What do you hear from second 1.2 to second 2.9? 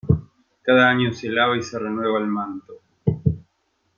lava y se renueva el manto.